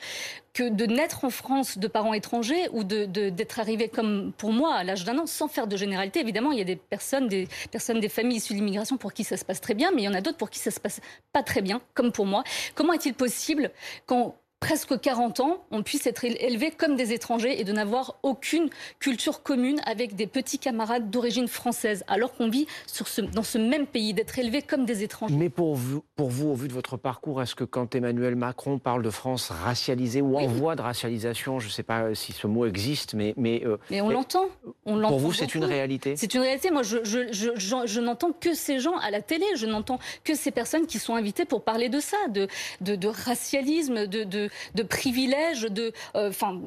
que 0.53 0.69
de 0.69 0.85
naître 0.85 1.25
en 1.25 1.31
France 1.31 1.79
de 1.79 1.89
parents 1.89 2.15
étrangers 2.15 2.69
ou 2.73 2.85
d'être 2.85 3.13
de, 3.13 3.61
arrivé 3.61 3.89
comme 3.89 4.33
pour 4.37 4.53
moi 4.53 4.75
à 4.75 4.85
l'âge 4.85 5.05
d'un 5.05 5.19
an 5.19 5.27
sans 5.27 5.49
faire 5.49 5.67
de 5.67 5.77
généralité. 5.77 6.21
Évidemment, 6.21 6.53
il 6.53 6.59
y 6.59 6.61
a 6.61 6.65
des 6.65 6.77
personnes, 6.77 7.29
des 7.29 7.49
personnes, 7.71 8.01
des 8.01 8.09
familles 8.09 8.37
issues 8.37 8.53
de 8.53 8.59
l'immigration 8.59 8.97
pour 8.99 9.13
qui 9.13 9.25
ça 9.25 9.37
se 9.37 9.45
passe 9.45 9.61
très 9.61 9.75
bien, 9.75 9.91
mais 9.95 10.03
il 10.03 10.05
y 10.05 10.09
en 10.09 10.15
a 10.15 10.21
d'autres 10.21 10.37
pour 10.37 10.51
qui 10.51 10.59
ça 10.59 10.71
se 10.71 10.81
passe 10.81 11.01
pas 11.33 11.43
très 11.43 11.63
bien, 11.63 11.81
comme 11.95 12.13
pour 12.13 12.27
moi. 12.27 12.45
Comment 12.75 12.93
est-il 12.93 13.15
possible 13.15 13.71
quand 14.07 14.37
presque 14.63 15.01
40 15.01 15.41
ans, 15.41 15.65
on 15.73 15.83
puisse 15.83 16.07
être 16.07 16.25
élevé 16.25 16.71
comme 16.71 16.95
des 16.95 17.13
étrangers 17.13 17.61
et 17.61 17.65
de 17.65 17.73
n'avoir 17.73 18.15
aucune 18.23 18.71
culture 19.01 19.43
commune 19.43 19.81
avec 19.87 20.15
des 20.15 20.29
petits 20.29 20.61
camarades 20.61 21.11
d'origine 21.11 21.49
française, 21.49 22.05
alors 22.07 22.33
qu'on 22.33 22.49
vit 22.49 22.69
sur 22.87 23.09
ce, 23.09 23.23
dans 23.23 23.43
ce 23.43 23.59
même 23.59 23.87
pays, 23.87 24.15
d'être 24.15 24.39
élevé 24.39 24.63
comme 24.63 24.85
des 24.85 25.03
étrangers. 25.03 25.35
Mais 25.35 25.49
pour 25.49 25.75
vous, 25.75 26.05
pour 26.15 26.31
vous, 26.31 26.51
au 26.51 26.55
vu 26.55 26.69
de 26.69 26.73
votre 26.73 26.97
parcours, 26.97 27.43
est-ce 27.43 27.57
que 27.57 27.65
quand 27.65 27.97
Emmanuel 27.97 28.37
Macron 28.37 28.79
parle 28.79 29.03
de 29.03 29.11
France 29.11 29.51
racialisée 29.51 30.21
ou 30.21 30.39
en 30.39 30.47
voie 30.47 30.77
de 30.77 30.83
racialisation, 30.83 31.59
je 31.59 31.67
ne 31.67 31.73
sais 31.73 31.83
pas 31.83 32.15
si 32.15 32.33
ce 32.33 32.47
mot 32.47 32.65
existe, 32.65 33.15
mais... 33.15 33.35
Mais, 33.37 33.63
euh, 33.67 33.79
mais 33.91 34.01
on 34.01 34.11
l'entend. 34.11 34.47
Pour 34.85 35.19
vous, 35.19 35.33
c'est 35.33 35.55
une 35.55 35.65
réalité? 35.65 36.17
C'est 36.17 36.35
une 36.35 36.41
réalité. 36.41 36.71
Moi, 36.71 36.83
je, 36.83 36.99
je, 37.05 37.31
je, 37.33 37.51
je 37.87 38.01
n'entends 38.01 38.33
que 38.33 38.53
ces 38.53 38.81
gens 38.81 38.97
à 38.97 39.11
la 39.11 39.23
télé, 39.23 39.47
je 39.55 39.67
n'entends 39.67 39.99
que 40.25 40.35
ces 40.35 40.51
personnes 40.51 40.87
qui 40.87 40.99
sont 40.99 41.15
invitées 41.15 41.45
pour 41.45 41.63
parler 41.63 41.89
de 41.89 42.01
ça, 42.01 42.17
de, 42.29 42.49
de, 42.81 42.97
de 42.97 43.09
racialisme, 43.09 44.07
de, 44.07 44.25
de 44.25 44.49
de 44.75 44.83
privilèges, 44.83 45.63
de, 45.63 45.93
euh, 46.17 46.31
enfin, 46.31 46.61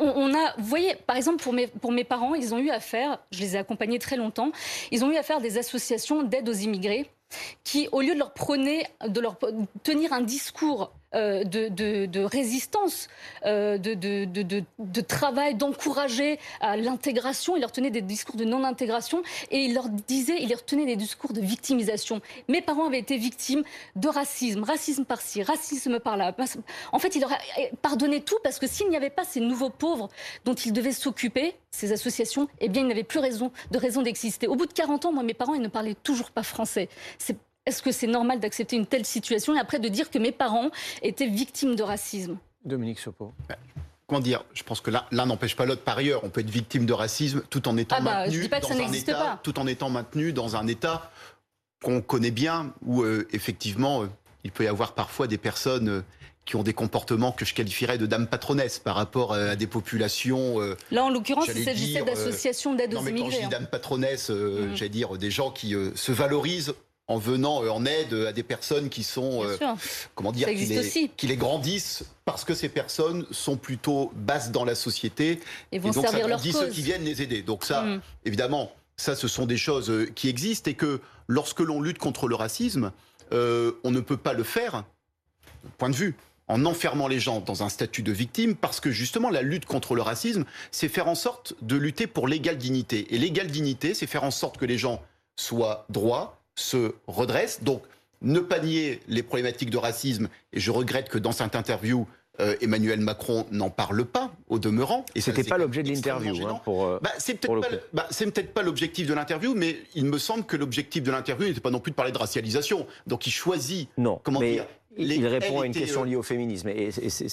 on, 0.00 0.34
a, 0.34 0.54
vous 0.58 0.64
voyez, 0.64 0.94
par 1.06 1.16
exemple, 1.16 1.42
pour 1.42 1.52
mes, 1.52 1.66
pour 1.66 1.92
mes 1.92 2.04
parents, 2.04 2.34
ils 2.34 2.54
ont 2.54 2.58
eu 2.58 2.70
affaire, 2.70 3.18
je 3.30 3.40
les 3.40 3.56
ai 3.56 3.58
accompagnés 3.58 3.98
très 3.98 4.16
longtemps, 4.16 4.50
ils 4.90 5.04
ont 5.04 5.10
eu 5.10 5.16
affaire 5.16 5.40
des 5.40 5.58
associations 5.58 6.22
d'aide 6.22 6.48
aux 6.48 6.52
immigrés 6.52 7.10
qui, 7.64 7.88
au 7.92 8.00
lieu 8.00 8.14
de 8.14 8.18
leur 8.18 8.32
prôner, 8.32 8.86
de 9.06 9.20
leur 9.20 9.36
tenir 9.82 10.12
un 10.12 10.20
discours 10.20 10.92
euh, 11.14 11.44
de, 11.44 12.24
résistance, 12.24 13.08
euh, 13.46 13.78
de, 13.78 15.00
travail, 15.00 15.54
d'encourager 15.54 16.38
à 16.60 16.76
l'intégration. 16.76 17.56
Il 17.56 17.60
leur 17.60 17.72
tenait 17.72 17.90
des 17.90 18.02
discours 18.02 18.36
de 18.36 18.44
non-intégration 18.44 19.22
et 19.50 19.58
il 19.58 19.74
leur 19.74 19.88
disait, 19.88 20.38
il 20.40 20.48
leur 20.48 20.64
tenait 20.64 20.86
des 20.86 20.96
discours 20.96 21.32
de 21.32 21.40
victimisation. 21.40 22.20
Mes 22.48 22.60
parents 22.62 22.86
avaient 22.86 22.98
été 22.98 23.16
victimes 23.16 23.62
de 23.96 24.08
racisme, 24.08 24.64
racisme 24.64 25.04
par-ci, 25.04 25.42
racisme 25.42 26.00
par-là. 26.00 26.34
En 26.92 26.98
fait, 26.98 27.14
il 27.14 27.20
leur 27.20 27.32
a 27.32 27.38
pardonné 27.82 28.20
tout 28.20 28.38
parce 28.42 28.58
que 28.58 28.66
s'il 28.66 28.88
n'y 28.88 28.96
avait 28.96 29.10
pas 29.10 29.24
ces 29.24 29.40
nouveaux 29.40 29.70
pauvres 29.70 30.08
dont 30.44 30.54
ils 30.54 30.72
devaient 30.72 30.92
s'occuper, 30.92 31.54
ces 31.70 31.92
associations, 31.92 32.48
eh 32.60 32.68
bien, 32.68 32.82
ils 32.82 32.88
n'avaient 32.88 33.04
plus 33.04 33.20
de 33.20 33.78
raison 33.78 34.02
d'exister. 34.02 34.46
Au 34.46 34.56
bout 34.56 34.66
de 34.66 34.72
40 34.72 35.06
ans, 35.06 35.12
moi, 35.12 35.22
mes 35.22 35.34
parents, 35.34 35.54
ils 35.54 35.62
ne 35.62 35.68
parlaient 35.68 35.96
toujours 36.02 36.30
pas 36.30 36.42
français. 36.42 36.88
C'est 37.18 37.36
est-ce 37.66 37.82
que 37.82 37.92
c'est 37.92 38.06
normal 38.06 38.40
d'accepter 38.40 38.76
une 38.76 38.86
telle 38.86 39.04
situation 39.04 39.54
et 39.54 39.58
après 39.58 39.78
de 39.78 39.88
dire 39.88 40.10
que 40.10 40.18
mes 40.18 40.32
parents 40.32 40.70
étaient 41.02 41.26
victimes 41.26 41.76
de 41.76 41.82
racisme? 41.82 42.36
Dominique 42.64 42.98
Sopo. 42.98 43.32
Ben, 43.48 43.56
comment 44.06 44.20
dire? 44.20 44.44
Je 44.52 44.62
pense 44.62 44.80
que 44.80 44.90
l'un 44.90 45.26
n'empêche 45.26 45.56
pas 45.56 45.64
l'autre. 45.64 45.82
Par 45.82 45.98
ailleurs, 45.98 46.24
on 46.24 46.30
peut 46.30 46.40
être 46.40 46.50
victime 46.50 46.86
de 46.86 46.92
racisme 46.92 47.42
tout 47.48 47.66
en 47.68 47.76
étant 47.76 47.96
ah 47.98 48.02
bah, 48.02 48.26
maintenu 48.26 48.48
dans 48.48 48.72
un 48.72 48.92
état, 48.92 49.40
tout 49.42 49.58
en 49.58 49.66
étant 49.66 49.90
maintenu 49.90 50.32
dans 50.32 50.56
un 50.56 50.66
état 50.66 51.10
qu'on 51.82 52.00
connaît 52.00 52.30
bien, 52.30 52.72
où 52.82 53.02
euh, 53.02 53.28
effectivement, 53.32 54.02
euh, 54.02 54.06
il 54.42 54.52
peut 54.52 54.64
y 54.64 54.68
avoir 54.68 54.94
parfois 54.94 55.26
des 55.26 55.38
personnes 55.38 55.88
euh, 55.88 56.00
qui 56.46 56.56
ont 56.56 56.62
des 56.62 56.74
comportements 56.74 57.32
que 57.32 57.46
je 57.46 57.54
qualifierais 57.54 57.96
de 57.96 58.04
dames 58.04 58.26
patronesses 58.26 58.78
par 58.78 58.94
rapport 58.96 59.32
à 59.32 59.56
des 59.56 59.66
populations. 59.66 60.58
Là, 60.90 61.04
en 61.04 61.08
l'occurrence, 61.08 61.48
il 61.48 61.64
s'agissait 61.64 62.02
d'associations 62.02 62.74
d'aide 62.74 62.92
aux 62.92 63.00
immigrés. 63.00 63.12
Non, 63.12 63.14
mais 63.14 63.22
quand 63.22 63.30
je 63.30 63.38
dis 63.38 63.44
hein. 63.44 63.48
dames 63.48 63.66
patronesses, 63.66 64.28
mmh. 64.28 64.74
j'allais 64.74 64.90
dire 64.90 65.16
des 65.16 65.30
gens 65.30 65.50
qui 65.50 65.74
se 65.94 66.12
valorisent 66.12 66.74
en 67.06 67.18
venant 67.18 67.62
euh, 67.62 67.70
en 67.70 67.84
aide 67.84 68.14
à 68.14 68.32
des 68.32 68.42
personnes 68.42 68.88
qui 68.88 69.02
sont, 69.02 69.44
euh, 69.44 69.56
comment 70.14 70.32
dire, 70.32 70.48
qui 70.48 70.66
les, 70.66 71.10
qui 71.16 71.26
les, 71.26 71.36
grandissent 71.36 72.04
parce 72.24 72.44
que 72.44 72.54
ces 72.54 72.68
personnes 72.68 73.26
sont 73.30 73.56
plutôt 73.56 74.12
basses 74.14 74.50
dans 74.50 74.64
la 74.64 74.74
société 74.74 75.40
et, 75.72 75.78
vont 75.78 75.90
donc 75.90 76.06
servir 76.06 76.38
ça 76.38 76.42
dit 76.42 76.52
ceux 76.52 76.68
qui 76.68 76.82
viennent 76.82 77.04
les 77.04 77.22
aider. 77.22 77.42
Donc 77.42 77.64
ça, 77.64 77.82
mm. 77.82 78.00
évidemment, 78.24 78.72
ça, 78.96 79.16
ce 79.16 79.28
sont 79.28 79.46
des 79.46 79.56
choses 79.56 79.90
euh, 79.90 80.10
qui 80.14 80.28
existent 80.28 80.70
et 80.70 80.74
que 80.74 81.00
lorsque 81.28 81.60
l'on 81.60 81.80
lutte 81.80 81.98
contre 81.98 82.28
le 82.28 82.34
racisme, 82.34 82.92
on 83.32 83.90
ne 83.90 84.00
peut 84.00 84.16
pas 84.16 84.32
le 84.32 84.44
faire, 84.44 84.84
point 85.76 85.90
de 85.90 85.96
vue, 85.96 86.14
en 86.46 86.64
enfermant 86.66 87.08
les 87.08 87.18
gens 87.18 87.40
dans 87.40 87.64
un 87.64 87.68
statut 87.68 88.02
de 88.02 88.12
victime, 88.12 88.54
parce 88.54 88.78
que 88.78 88.92
justement 88.92 89.28
la 89.28 89.42
lutte 89.42 89.64
contre 89.64 89.96
le 89.96 90.02
racisme, 90.02 90.44
c'est 90.70 90.88
faire 90.88 91.08
en 91.08 91.16
sorte 91.16 91.54
de 91.60 91.74
lutter 91.74 92.06
pour 92.06 92.28
l'égale 92.28 92.58
dignité. 92.58 93.12
Et 93.12 93.18
l'égale 93.18 93.48
dignité, 93.48 93.92
c'est 93.92 94.06
faire 94.06 94.22
en 94.22 94.30
sorte 94.30 94.56
que 94.56 94.64
les 94.64 94.78
gens 94.78 95.02
soient 95.34 95.84
droits, 95.88 96.43
se 96.54 96.94
redresse. 97.06 97.62
Donc, 97.62 97.82
ne 98.22 98.40
pas 98.40 98.58
nier 98.58 99.00
les 99.08 99.22
problématiques 99.22 99.70
de 99.70 99.78
racisme, 99.78 100.28
et 100.52 100.60
je 100.60 100.70
regrette 100.70 101.08
que 101.08 101.18
dans 101.18 101.32
cette 101.32 101.56
interview, 101.56 102.06
Euh, 102.40 102.56
Emmanuel 102.60 102.98
Macron 102.98 103.46
n'en 103.52 103.70
parle 103.70 104.04
pas, 104.04 104.32
au 104.48 104.58
demeurant. 104.58 105.06
Et 105.14 105.20
c'était 105.20 105.44
pas 105.44 105.56
l'objet 105.56 105.84
de 105.84 105.90
l'interview. 105.90 106.44
Hein, 106.44 106.60
pour, 106.64 106.84
euh, 106.84 106.98
bah, 107.00 107.12
c'est 107.18 107.34
peut-être 107.34 107.86
bah, 107.92 108.08
peut 108.10 108.42
pas 108.42 108.62
l'objectif 108.62 109.06
de 109.06 109.14
l'interview, 109.14 109.54
mais 109.54 109.76
il 109.94 110.06
me 110.06 110.18
semble 110.18 110.42
que 110.44 110.56
l'objectif 110.56 111.04
de 111.04 111.12
l'interview 111.12 111.46
n'était 111.46 111.60
pas 111.60 111.70
non 111.70 111.78
plus 111.78 111.92
de 111.92 111.96
parler 111.96 112.10
de 112.10 112.18
racialisation. 112.18 112.88
Donc 113.06 113.28
il 113.28 113.30
choisit. 113.30 113.88
Non. 113.96 114.20
Comment 114.24 114.40
dire 114.40 114.66
il 114.96 115.26
répond 115.26 115.60
à 115.60 115.66
une 115.66 115.72
question 115.72 116.02
euh, 116.02 116.06
liée 116.06 116.16
au 116.16 116.22
féminisme. 116.22 116.68
Et, 116.68 116.90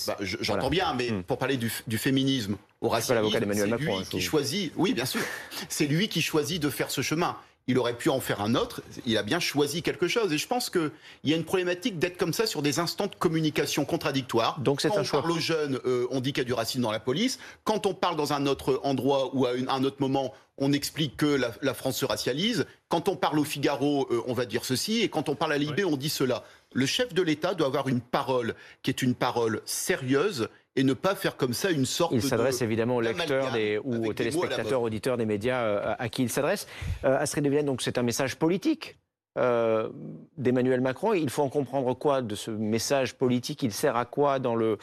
bah, 0.07 0.17
J'entends 0.19 0.69
bien, 0.69 0.95
mais 0.95 1.11
hmm. 1.11 1.23
pour 1.23 1.37
parler 1.37 1.57
du, 1.57 1.97
féminisme, 1.97 2.57
au 2.81 2.89
racialisme, 2.89 3.39
c'est 3.53 3.65
lui 3.65 3.69
Macron, 3.69 3.99
hein, 3.99 4.03
qui 4.09 4.19
choisit. 4.19 4.73
Oui, 4.77 4.93
bien 4.93 5.05
sûr. 5.05 5.21
C'est 5.69 5.85
lui 5.85 6.09
qui 6.09 6.21
choisit 6.21 6.61
de 6.61 6.69
faire 6.69 6.89
ce 6.89 7.01
chemin 7.01 7.37
il 7.67 7.77
aurait 7.77 7.97
pu 7.97 8.09
en 8.09 8.19
faire 8.19 8.41
un 8.41 8.55
autre. 8.55 8.81
Il 9.05 9.17
a 9.17 9.23
bien 9.23 9.39
choisi 9.39 9.81
quelque 9.81 10.07
chose. 10.07 10.31
Et 10.33 10.37
je 10.37 10.47
pense 10.47 10.69
qu'il 10.69 10.91
y 11.23 11.33
a 11.33 11.35
une 11.35 11.43
problématique 11.43 11.99
d'être 11.99 12.17
comme 12.17 12.33
ça 12.33 12.45
sur 12.45 12.61
des 12.61 12.79
instants 12.79 13.07
de 13.07 13.15
communication 13.15 13.85
contradictoires. 13.85 14.59
Donc 14.59 14.81
c'est 14.81 14.95
un 14.95 15.01
on 15.01 15.03
choix. 15.03 15.21
parle 15.21 15.33
aux 15.33 15.39
jeunes, 15.39 15.79
euh, 15.85 16.07
on 16.11 16.21
dit 16.21 16.33
qu'il 16.33 16.41
y 16.41 16.45
a 16.45 16.47
du 16.47 16.53
racisme 16.53 16.81
dans 16.81 16.91
la 16.91 16.99
police. 16.99 17.39
Quand 17.63 17.85
on 17.85 17.93
parle 17.93 18.15
dans 18.15 18.33
un 18.33 18.45
autre 18.45 18.79
endroit 18.83 19.31
ou 19.33 19.45
à 19.45 19.51
un 19.69 19.83
autre 19.83 19.97
moment, 19.99 20.33
on 20.57 20.73
explique 20.73 21.17
que 21.17 21.39
la, 21.61 21.73
France 21.73 21.97
se 21.97 22.05
racialise. 22.05 22.65
Quand 22.87 23.09
on 23.09 23.15
parle 23.15 23.39
au 23.39 23.43
Figaro, 23.43 24.07
euh, 24.11 24.21
on 24.27 24.33
va 24.33 24.45
dire 24.45 24.63
ceci. 24.63 25.01
Et 25.01 25.09
quand 25.09 25.27
on 25.29 25.35
parle 25.35 25.53
à 25.53 25.57
Libé, 25.57 25.83
on 25.83 25.97
dit 25.97 26.09
cela. 26.09 26.43
Le 26.73 26.85
chef 26.85 27.13
de 27.13 27.21
l'État 27.21 27.53
doit 27.53 27.67
avoir 27.67 27.87
une 27.87 28.01
parole 28.01 28.55
qui 28.81 28.91
est 28.91 29.01
une 29.01 29.15
parole 29.15 29.61
sérieuse 29.65 30.47
et 30.75 30.83
ne 30.83 30.93
pas 30.93 31.15
faire 31.15 31.35
comme 31.35 31.53
ça 31.53 31.69
une 31.69 31.85
sorte 31.85 32.13
Il 32.13 32.21
s'adresse 32.21 32.61
évidemment 32.61 32.95
aux 32.95 33.01
lecteurs 33.01 33.53
ou 33.83 34.07
aux 34.07 34.13
téléspectateurs, 34.13 34.81
auditeurs 34.81 35.17
des 35.17 35.25
médias 35.25 35.63
euh, 35.63 35.95
à 35.99 36.09
qui 36.09 36.23
il 36.23 36.29
s'adresse. 36.29 36.67
Euh, 37.03 37.17
Astrid 37.17 37.43
de 37.43 37.49
Villene, 37.49 37.65
donc 37.65 37.81
c'est 37.81 37.97
un 37.97 38.03
message 38.03 38.37
politique 38.37 38.97
euh, 39.37 39.89
d'Emmanuel 40.37 40.81
Macron. 40.81 41.13
Il 41.13 41.29
faut 41.29 41.43
en 41.43 41.49
comprendre 41.49 41.93
quoi 41.93 42.21
de 42.21 42.35
ce 42.35 42.51
message 42.51 43.15
politique? 43.15 43.63
Il 43.63 43.73
sert 43.73 43.97
à 43.97 44.05
quoi 44.05 44.39
dans 44.39 44.55
le 44.55 44.77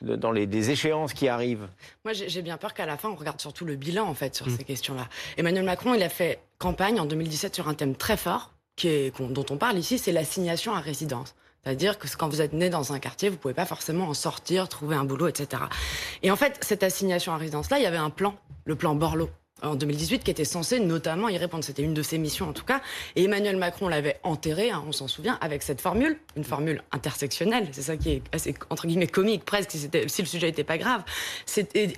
dans 0.00 0.30
les 0.30 0.46
des 0.46 0.70
échéances 0.70 1.12
qui 1.12 1.26
arrivent? 1.26 1.68
Moi, 2.04 2.12
j'ai 2.12 2.42
bien 2.42 2.56
peur 2.56 2.72
qu'à 2.72 2.86
la 2.86 2.96
fin, 2.96 3.08
on 3.08 3.16
regarde 3.16 3.40
surtout 3.40 3.64
le 3.64 3.74
bilan 3.74 4.06
en 4.06 4.14
fait 4.14 4.36
sur 4.36 4.46
mmh. 4.46 4.56
ces 4.56 4.64
questions-là. 4.64 5.08
Emmanuel 5.36 5.64
Macron, 5.64 5.94
il 5.94 6.02
a 6.04 6.08
fait 6.08 6.38
campagne 6.58 7.00
en 7.00 7.06
2017 7.06 7.56
sur 7.56 7.68
un 7.68 7.74
thème 7.74 7.96
très 7.96 8.16
fort 8.16 8.52
dont 8.86 9.46
on 9.50 9.56
parle 9.56 9.78
ici, 9.78 9.98
c'est 9.98 10.12
l'assignation 10.12 10.74
à 10.74 10.80
résidence. 10.80 11.34
C'est-à-dire 11.64 11.98
que 11.98 12.06
quand 12.16 12.28
vous 12.28 12.40
êtes 12.40 12.52
né 12.52 12.70
dans 12.70 12.92
un 12.92 12.98
quartier, 12.98 13.28
vous 13.28 13.36
pouvez 13.36 13.54
pas 13.54 13.66
forcément 13.66 14.08
en 14.08 14.14
sortir, 14.14 14.68
trouver 14.68 14.96
un 14.96 15.04
boulot, 15.04 15.28
etc. 15.28 15.62
Et 16.22 16.30
en 16.30 16.36
fait, 16.36 16.58
cette 16.62 16.82
assignation 16.82 17.32
à 17.32 17.36
résidence-là, 17.36 17.78
il 17.78 17.82
y 17.82 17.86
avait 17.86 17.96
un 17.96 18.10
plan, 18.10 18.34
le 18.64 18.76
plan 18.76 18.94
Borloo 18.94 19.28
en 19.62 19.74
2018 19.74 20.22
qui 20.22 20.30
était 20.30 20.44
censé 20.44 20.80
notamment 20.80 21.28
y 21.28 21.36
répondre. 21.36 21.64
C'était 21.64 21.82
une 21.82 21.94
de 21.94 22.02
ses 22.02 22.18
missions 22.18 22.48
en 22.48 22.52
tout 22.52 22.64
cas. 22.64 22.80
Et 23.16 23.24
Emmanuel 23.24 23.56
Macron 23.56 23.88
l'avait 23.88 24.18
enterré, 24.22 24.70
hein, 24.70 24.84
on 24.86 24.92
s'en 24.92 25.08
souvient, 25.08 25.38
avec 25.40 25.62
cette 25.62 25.80
formule, 25.80 26.18
une 26.36 26.44
formule 26.44 26.82
intersectionnelle. 26.92 27.68
C'est 27.72 27.82
ça 27.82 27.96
qui 27.96 28.10
est 28.10 28.22
assez, 28.32 28.54
entre 28.70 28.86
guillemets 28.86 29.06
comique 29.06 29.44
presque 29.44 29.72
si, 29.72 29.90
si 30.06 30.22
le 30.22 30.28
sujet 30.28 30.46
n'était 30.46 30.64
pas 30.64 30.78
grave. 30.78 31.02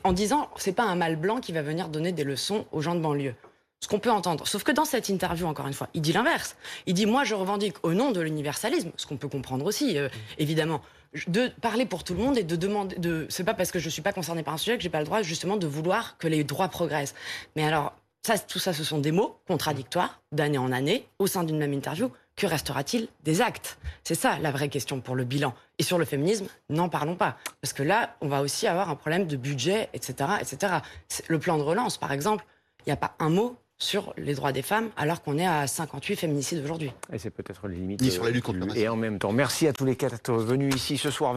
En 0.04 0.12
disant, 0.12 0.48
c'est 0.56 0.72
pas 0.72 0.84
un 0.84 0.96
mal 0.96 1.16
blanc 1.16 1.40
qui 1.40 1.52
va 1.52 1.62
venir 1.62 1.88
donner 1.88 2.12
des 2.12 2.24
leçons 2.24 2.66
aux 2.72 2.80
gens 2.80 2.94
de 2.94 3.00
banlieue 3.00 3.34
ce 3.80 3.88
qu'on 3.88 3.98
peut 3.98 4.10
entendre. 4.10 4.46
Sauf 4.46 4.62
que 4.62 4.72
dans 4.72 4.84
cette 4.84 5.08
interview, 5.08 5.46
encore 5.46 5.66
une 5.66 5.72
fois, 5.72 5.88
il 5.94 6.02
dit 6.02 6.12
l'inverse. 6.12 6.56
Il 6.86 6.94
dit 6.94 7.06
moi, 7.06 7.24
je 7.24 7.34
revendique 7.34 7.76
au 7.82 7.94
nom 7.94 8.12
de 8.12 8.20
l'universalisme, 8.20 8.90
ce 8.96 9.06
qu'on 9.06 9.16
peut 9.16 9.28
comprendre 9.28 9.64
aussi, 9.64 9.98
euh, 9.98 10.08
évidemment, 10.38 10.82
de 11.26 11.48
parler 11.60 11.86
pour 11.86 12.04
tout 12.04 12.14
le 12.14 12.22
monde 12.22 12.38
et 12.38 12.44
de 12.44 12.56
demander. 12.56 12.96
De, 12.96 13.26
c'est 13.30 13.44
pas 13.44 13.54
parce 13.54 13.72
que 13.72 13.78
je 13.78 13.88
suis 13.88 14.02
pas 14.02 14.12
concerné 14.12 14.42
par 14.42 14.54
un 14.54 14.58
sujet 14.58 14.76
que 14.76 14.82
j'ai 14.82 14.90
pas 14.90 15.00
le 15.00 15.06
droit 15.06 15.22
justement 15.22 15.56
de 15.56 15.66
vouloir 15.66 16.18
que 16.18 16.28
les 16.28 16.44
droits 16.44 16.68
progressent. 16.68 17.14
Mais 17.56 17.64
alors, 17.64 17.94
tout 18.48 18.58
ça, 18.58 18.74
ce 18.74 18.84
sont 18.84 18.98
des 18.98 19.12
mots 19.12 19.40
contradictoires 19.48 20.20
d'année 20.30 20.58
en 20.58 20.72
année 20.72 21.06
au 21.18 21.26
sein 21.26 21.42
d'une 21.42 21.58
même 21.58 21.72
interview. 21.72 22.12
Que 22.36 22.46
restera-t-il 22.46 23.08
des 23.24 23.40
actes? 23.40 23.78
C'est 24.04 24.14
ça 24.14 24.38
la 24.38 24.50
vraie 24.50 24.68
question 24.68 25.00
pour 25.00 25.16
le 25.16 25.24
bilan. 25.24 25.54
Et 25.78 25.82
sur 25.82 25.98
le 25.98 26.04
féminisme, 26.04 26.46
n'en 26.68 26.88
parlons 26.90 27.16
pas. 27.16 27.38
Parce 27.60 27.72
que 27.72 27.82
là, 27.82 28.14
on 28.20 28.28
va 28.28 28.42
aussi 28.42 28.66
avoir 28.66 28.90
un 28.90 28.94
problème 28.94 29.26
de 29.26 29.36
budget, 29.36 29.88
etc. 29.94 30.30
etc. 30.40 30.74
Le 31.28 31.38
plan 31.38 31.56
de 31.56 31.62
relance, 31.62 31.96
par 31.96 32.12
exemple, 32.12 32.44
il 32.80 32.88
n'y 32.88 32.92
a 32.92 32.96
pas 32.96 33.14
un 33.18 33.30
mot 33.30 33.56
sur 33.80 34.12
les 34.18 34.34
droits 34.34 34.52
des 34.52 34.62
femmes, 34.62 34.90
alors 34.96 35.22
qu'on 35.22 35.38
est 35.38 35.46
à 35.46 35.66
58 35.66 36.16
féminicides 36.16 36.62
aujourd'hui. 36.62 36.92
Et 37.12 37.18
c'est 37.18 37.30
peut-être 37.30 37.66
les 37.66 37.76
limites. 37.76 38.02
Ni 38.02 38.10
sur 38.10 38.24
la 38.24 38.30
lutte 38.30 38.44
contre 38.44 38.58
le 38.58 38.76
Et 38.76 38.88
en 38.88 38.96
même 38.96 39.18
temps, 39.18 39.32
merci 39.32 39.66
à 39.66 39.72
tous 39.72 39.86
les 39.86 39.96
quatre 39.96 40.32
venus 40.34 40.74
ici 40.74 40.98
ce 40.98 41.10
soir. 41.10 41.34